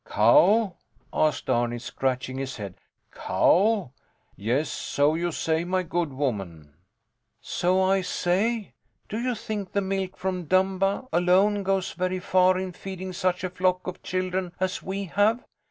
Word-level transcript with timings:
Cow? 0.03 0.77
asked 1.13 1.47
Arni, 1.47 1.77
scratching 1.77 2.39
his 2.39 2.57
head. 2.57 2.73
Cow? 3.13 3.91
Yes, 4.35 4.67
so 4.67 5.13
you 5.13 5.31
say, 5.31 5.63
my 5.63 5.83
good 5.83 6.11
woman. 6.11 6.73
So 7.39 7.79
I 7.83 8.01
say? 8.01 8.73
Do 9.09 9.19
you 9.19 9.35
think 9.35 9.73
the 9.73 9.81
milk 9.81 10.17
from 10.17 10.45
Dumba 10.45 11.07
alone 11.13 11.61
goes 11.61 11.91
very 11.93 12.17
far 12.19 12.57
in 12.57 12.71
feeding 12.71 13.13
such 13.13 13.43
a 13.43 13.49
flock 13.51 13.85
of 13.85 14.01
children 14.01 14.53
as 14.59 14.81
we 14.81 15.03
have? 15.03 15.45